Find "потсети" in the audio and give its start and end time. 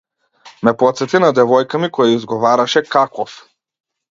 0.83-1.21